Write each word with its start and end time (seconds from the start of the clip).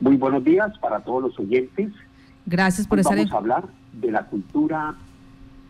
Muy 0.00 0.16
buenos 0.16 0.44
días 0.44 0.76
para 0.78 1.00
todos 1.00 1.22
los 1.22 1.38
oyentes. 1.38 1.92
Gracias 2.44 2.86
por 2.86 2.98
estar 2.98 3.16
Vamos 3.16 3.32
a 3.32 3.36
hablar 3.38 3.64
de 3.92 4.10
la 4.10 4.26
cultura 4.26 4.94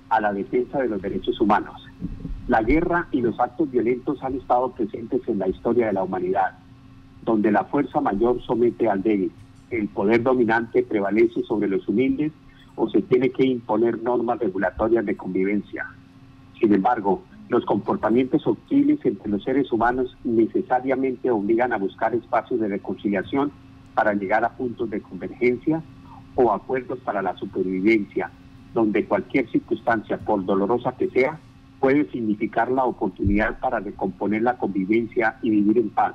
a 0.08 0.20
la 0.20 0.32
defensa 0.32 0.78
de 0.78 0.88
los 0.88 1.00
derechos 1.00 1.40
humanos. 1.40 1.86
La 2.48 2.62
guerra 2.62 3.08
y 3.12 3.22
los 3.22 3.38
actos 3.40 3.70
violentos 3.70 4.22
han 4.22 4.34
estado 4.34 4.70
presentes 4.72 5.20
en 5.28 5.38
la 5.38 5.48
historia 5.48 5.86
de 5.86 5.92
la 5.92 6.02
humanidad, 6.02 6.58
donde 7.24 7.50
la 7.50 7.64
fuerza 7.64 8.00
mayor 8.00 8.40
somete 8.42 8.88
al 8.88 9.02
débil, 9.02 9.32
el 9.70 9.88
poder 9.88 10.22
dominante 10.22 10.82
prevalece 10.82 11.42
sobre 11.42 11.68
los 11.68 11.86
humildes 11.88 12.32
o 12.76 12.88
se 12.88 13.02
tiene 13.02 13.30
que 13.30 13.44
imponer 13.44 14.02
normas 14.02 14.38
regulatorias 14.38 15.04
de 15.04 15.16
convivencia. 15.16 15.86
Sin 16.60 16.72
embargo, 16.72 17.22
los 17.48 17.64
comportamientos 17.64 18.46
hostiles 18.46 18.98
entre 19.04 19.30
los 19.30 19.42
seres 19.42 19.72
humanos 19.72 20.16
necesariamente 20.24 21.30
obligan 21.30 21.72
a 21.72 21.78
buscar 21.78 22.14
espacios 22.14 22.60
de 22.60 22.68
reconciliación 22.68 23.50
para 23.96 24.12
llegar 24.12 24.44
a 24.44 24.50
puntos 24.50 24.90
de 24.90 25.00
convergencia 25.00 25.82
o 26.34 26.52
acuerdos 26.52 26.98
para 26.98 27.22
la 27.22 27.34
supervivencia, 27.36 28.30
donde 28.74 29.06
cualquier 29.06 29.50
circunstancia, 29.50 30.18
por 30.18 30.44
dolorosa 30.44 30.92
que 30.98 31.08
sea, 31.08 31.40
puede 31.80 32.08
significar 32.10 32.70
la 32.70 32.84
oportunidad 32.84 33.58
para 33.58 33.80
recomponer 33.80 34.42
la 34.42 34.58
convivencia 34.58 35.38
y 35.40 35.48
vivir 35.48 35.78
en 35.78 35.88
paz. 35.88 36.14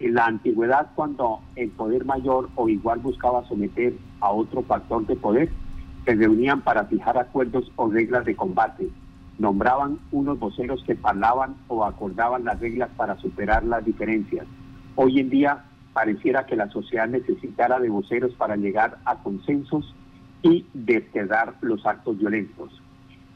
En 0.00 0.14
la 0.14 0.26
antigüedad, 0.26 0.88
cuando 0.96 1.40
el 1.54 1.70
poder 1.70 2.04
mayor 2.04 2.50
o 2.56 2.68
igual 2.68 2.98
buscaba 2.98 3.46
someter 3.46 3.94
a 4.20 4.32
otro 4.32 4.62
factor 4.62 5.06
de 5.06 5.14
poder, 5.14 5.48
se 6.04 6.14
reunían 6.16 6.62
para 6.62 6.86
fijar 6.86 7.18
acuerdos 7.18 7.70
o 7.76 7.88
reglas 7.88 8.24
de 8.24 8.34
combate. 8.34 8.88
Nombraban 9.38 10.00
unos 10.10 10.40
voceros 10.40 10.82
que 10.84 10.96
parlaban 10.96 11.54
o 11.68 11.84
acordaban 11.84 12.44
las 12.44 12.58
reglas 12.58 12.90
para 12.96 13.16
superar 13.18 13.62
las 13.62 13.84
diferencias. 13.84 14.44
Hoy 14.96 15.20
en 15.20 15.30
día 15.30 15.64
pareciera 15.92 16.46
que 16.46 16.56
la 16.56 16.70
sociedad 16.70 17.08
necesitara 17.08 17.78
de 17.80 17.88
voceros 17.88 18.34
para 18.34 18.56
llegar 18.56 18.98
a 19.04 19.22
consensos 19.22 19.94
y 20.42 20.66
desterrar 20.72 21.56
los 21.60 21.84
actos 21.86 22.18
violentos. 22.18 22.70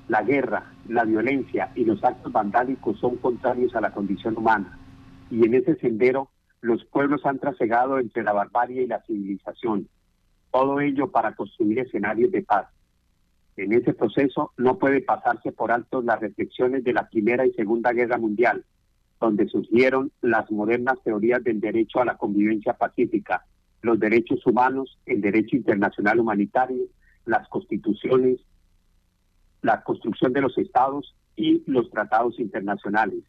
La 0.08 0.22
guerra, 0.22 0.72
la 0.88 1.04
violencia 1.04 1.72
y 1.74 1.84
los 1.84 2.02
actos 2.04 2.32
vandálicos 2.32 2.98
son 2.98 3.16
contrarios 3.16 3.74
a 3.74 3.80
la 3.80 3.92
condición 3.92 4.36
humana 4.36 4.78
y 5.30 5.44
en 5.44 5.54
ese 5.54 5.76
sendero 5.76 6.30
los 6.60 6.84
pueblos 6.84 7.26
han 7.26 7.38
trasegado 7.38 7.98
entre 7.98 8.22
la 8.22 8.32
barbarie 8.32 8.82
y 8.82 8.86
la 8.86 9.02
civilización, 9.02 9.88
todo 10.50 10.80
ello 10.80 11.10
para 11.10 11.34
construir 11.34 11.80
escenarios 11.80 12.30
de 12.30 12.42
paz. 12.42 12.68
En 13.56 13.72
ese 13.72 13.94
proceso 13.94 14.52
no 14.56 14.78
puede 14.78 15.00
pasarse 15.00 15.52
por 15.52 15.70
alto 15.72 16.02
las 16.02 16.20
reflexiones 16.20 16.84
de 16.84 16.92
la 16.92 17.08
Primera 17.08 17.46
y 17.46 17.52
Segunda 17.52 17.92
Guerra 17.92 18.18
Mundial, 18.18 18.64
donde 19.24 19.48
surgieron 19.48 20.12
las 20.20 20.50
modernas 20.50 20.98
teorías 21.02 21.42
del 21.42 21.60
derecho 21.60 22.00
a 22.00 22.04
la 22.04 22.16
convivencia 22.16 22.74
pacífica, 22.74 23.44
los 23.82 23.98
derechos 23.98 24.46
humanos, 24.46 24.98
el 25.06 25.20
derecho 25.20 25.56
internacional 25.56 26.20
humanitario, 26.20 26.84
las 27.24 27.48
constituciones, 27.48 28.40
la 29.62 29.82
construcción 29.82 30.32
de 30.32 30.42
los 30.42 30.56
estados 30.58 31.14
y 31.36 31.62
los 31.66 31.90
tratados 31.90 32.38
internacionales. 32.38 33.24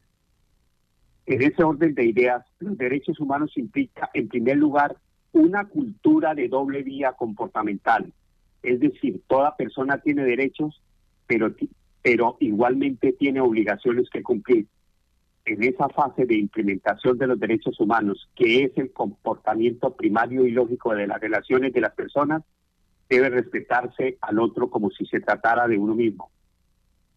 En 1.25 1.41
ese 1.41 1.63
orden 1.63 1.95
de 1.95 2.05
ideas, 2.05 2.45
los 2.59 2.77
derechos 2.77 3.19
humanos 3.19 3.57
implica, 3.57 4.09
en 4.13 4.27
primer 4.27 4.57
lugar, 4.57 4.97
una 5.31 5.65
cultura 5.65 6.35
de 6.35 6.47
doble 6.49 6.83
vía 6.83 7.13
comportamental. 7.13 8.13
Es 8.61 8.79
decir, 8.79 9.21
toda 9.27 9.55
persona 9.55 9.99
tiene 9.99 10.23
derechos, 10.23 10.81
pero, 11.25 11.53
pero 12.01 12.37
igualmente 12.39 13.13
tiene 13.13 13.41
obligaciones 13.41 14.09
que 14.09 14.23
cumplir 14.23 14.67
en 15.45 15.63
esa 15.63 15.87
fase 15.89 16.25
de 16.25 16.35
implementación 16.35 17.17
de 17.17 17.27
los 17.27 17.39
derechos 17.39 17.79
humanos, 17.79 18.29
que 18.35 18.63
es 18.63 18.71
el 18.77 18.91
comportamiento 18.91 19.95
primario 19.95 20.45
y 20.45 20.51
lógico 20.51 20.93
de 20.95 21.07
las 21.07 21.21
relaciones 21.21 21.71
de 21.71 21.81
las 21.81 21.93
personas, 21.93 22.43
debe 23.07 23.29
respetarse 23.29 24.17
al 24.21 24.39
otro 24.39 24.69
como 24.71 24.89
si 24.89 25.05
se 25.05 25.19
tratara 25.19 25.67
de 25.67 25.77
uno 25.77 25.93
mismo. 25.93 26.31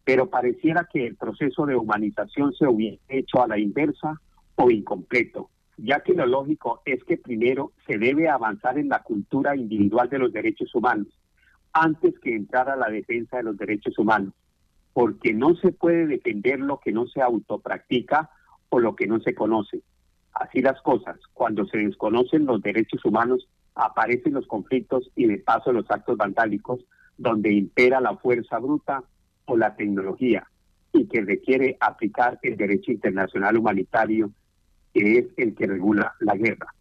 Pero 0.04 0.28
pareciera 0.28 0.86
que 0.92 1.06
el 1.06 1.16
proceso 1.16 1.64
de 1.64 1.76
humanización 1.76 2.52
se 2.52 2.66
hubiera 2.66 2.98
hecho 3.08 3.42
a 3.42 3.48
la 3.48 3.58
inversa 3.58 4.20
o 4.56 4.70
incompleto, 4.70 5.48
ya 5.78 6.00
que 6.00 6.12
lo 6.12 6.26
lógico 6.26 6.82
es 6.84 7.02
que 7.04 7.16
primero 7.16 7.72
se 7.86 7.96
debe 7.96 8.28
avanzar 8.28 8.78
en 8.78 8.90
la 8.90 9.02
cultura 9.02 9.56
individual 9.56 10.10
de 10.10 10.18
los 10.18 10.32
derechos 10.32 10.74
humanos, 10.74 11.08
antes 11.72 12.18
que 12.18 12.34
entrar 12.34 12.68
a 12.68 12.76
la 12.76 12.90
defensa 12.90 13.38
de 13.38 13.44
los 13.44 13.56
derechos 13.56 13.98
humanos 13.98 14.34
porque 14.98 15.32
no 15.32 15.54
se 15.54 15.70
puede 15.70 16.08
defender 16.08 16.58
lo 16.58 16.80
que 16.80 16.90
no 16.90 17.06
se 17.06 17.22
autopractica 17.22 18.30
o 18.68 18.80
lo 18.80 18.96
que 18.96 19.06
no 19.06 19.20
se 19.20 19.32
conoce. 19.32 19.82
Así 20.32 20.60
las 20.60 20.82
cosas, 20.82 21.20
cuando 21.34 21.66
se 21.66 21.78
desconocen 21.78 22.46
los 22.46 22.60
derechos 22.62 23.04
humanos, 23.04 23.48
aparecen 23.76 24.34
los 24.34 24.48
conflictos 24.48 25.08
y 25.14 25.28
de 25.28 25.38
paso 25.38 25.72
los 25.72 25.88
actos 25.88 26.16
vandálicos, 26.16 26.80
donde 27.16 27.52
impera 27.52 28.00
la 28.00 28.16
fuerza 28.16 28.58
bruta 28.58 29.04
o 29.44 29.56
la 29.56 29.76
tecnología, 29.76 30.48
y 30.92 31.06
que 31.06 31.20
requiere 31.20 31.76
aplicar 31.78 32.40
el 32.42 32.56
derecho 32.56 32.90
internacional 32.90 33.56
humanitario, 33.56 34.32
que 34.92 35.18
es 35.18 35.26
el 35.36 35.54
que 35.54 35.68
regula 35.68 36.12
la 36.18 36.34
guerra. 36.34 36.74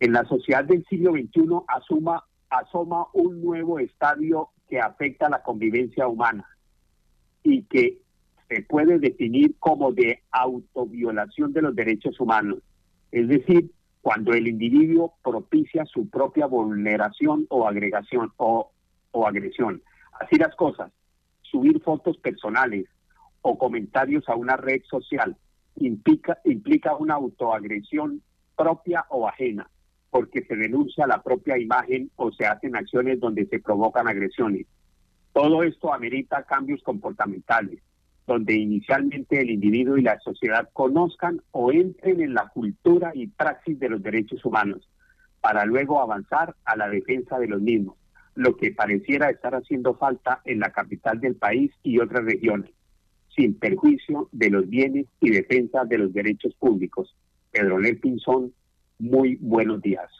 En 0.00 0.14
la 0.14 0.24
sociedad 0.24 0.64
del 0.64 0.84
siglo 0.86 1.12
XXI 1.12 1.60
asuma, 1.68 2.24
asoma 2.50 3.06
un 3.12 3.40
nuevo 3.40 3.78
estadio 3.78 4.48
que 4.68 4.80
afecta 4.80 5.28
la 5.28 5.44
convivencia 5.44 6.08
humana 6.08 6.44
y 7.46 7.62
que 7.62 7.98
se 8.48 8.62
puede 8.62 8.98
definir 8.98 9.56
como 9.58 9.92
de 9.92 10.22
autoviolación 10.30 11.52
de 11.52 11.62
los 11.62 11.74
derechos 11.74 12.18
humanos. 12.20 12.58
Es 13.10 13.28
decir, 13.28 13.70
cuando 14.02 14.32
el 14.32 14.46
individuo 14.46 15.14
propicia 15.22 15.84
su 15.84 16.08
propia 16.08 16.46
vulneración 16.46 17.46
o 17.48 17.66
agregación 17.66 18.32
o, 18.36 18.70
o 19.10 19.26
agresión. 19.26 19.82
Así 20.20 20.36
las 20.36 20.54
cosas, 20.54 20.92
subir 21.42 21.80
fotos 21.82 22.16
personales 22.18 22.86
o 23.42 23.58
comentarios 23.58 24.28
a 24.28 24.36
una 24.36 24.56
red 24.56 24.82
social 24.88 25.36
implica, 25.76 26.38
implica 26.44 26.96
una 26.96 27.14
autoagresión 27.14 28.22
propia 28.56 29.04
o 29.10 29.28
ajena, 29.28 29.68
porque 30.10 30.42
se 30.44 30.56
denuncia 30.56 31.06
la 31.06 31.22
propia 31.22 31.58
imagen 31.58 32.10
o 32.16 32.32
se 32.32 32.46
hacen 32.46 32.76
acciones 32.76 33.20
donde 33.20 33.46
se 33.46 33.58
provocan 33.60 34.08
agresiones. 34.08 34.66
Todo 35.36 35.62
esto 35.64 35.92
amerita 35.92 36.44
cambios 36.44 36.82
comportamentales, 36.82 37.82
donde 38.26 38.54
inicialmente 38.54 39.38
el 39.38 39.50
individuo 39.50 39.98
y 39.98 40.02
la 40.02 40.18
sociedad 40.20 40.70
conozcan 40.72 41.42
o 41.50 41.70
entren 41.70 42.22
en 42.22 42.32
la 42.32 42.48
cultura 42.48 43.12
y 43.14 43.26
praxis 43.26 43.78
de 43.78 43.90
los 43.90 44.02
derechos 44.02 44.42
humanos, 44.46 44.88
para 45.42 45.66
luego 45.66 46.00
avanzar 46.00 46.56
a 46.64 46.74
la 46.74 46.88
defensa 46.88 47.38
de 47.38 47.48
los 47.48 47.60
mismos, 47.60 47.96
lo 48.34 48.56
que 48.56 48.72
pareciera 48.72 49.28
estar 49.28 49.54
haciendo 49.54 49.94
falta 49.96 50.40
en 50.46 50.58
la 50.58 50.70
capital 50.70 51.20
del 51.20 51.34
país 51.34 51.70
y 51.82 51.98
otras 51.98 52.24
regiones, 52.24 52.70
sin 53.28 53.58
perjuicio 53.58 54.30
de 54.32 54.48
los 54.48 54.66
bienes 54.70 55.04
y 55.20 55.28
defensa 55.28 55.84
de 55.84 55.98
los 55.98 56.14
derechos 56.14 56.54
públicos. 56.54 57.14
Pedro 57.50 57.76
Pinzón, 58.00 58.54
muy 58.98 59.36
buenos 59.42 59.82
días. 59.82 60.10